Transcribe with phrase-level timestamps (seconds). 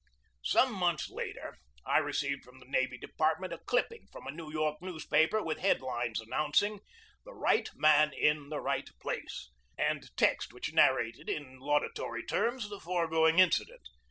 [0.43, 4.51] Some months later I received from the Navy De partment a clipping from a New
[4.51, 6.79] York newspaper with head lines announcing,
[7.23, 12.67] "The right man in the right place," and text which narrated in lauda tory terms
[12.67, 13.89] the foregoing incident.